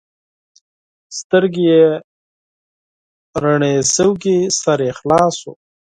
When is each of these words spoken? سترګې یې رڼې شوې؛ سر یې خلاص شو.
سترګې 1.19 1.63
یې 1.71 1.83
رڼې 3.43 3.73
شوې؛ 3.93 4.37
سر 4.59 4.79
یې 4.85 4.91
خلاص 4.99 5.33
شو. 5.41 5.51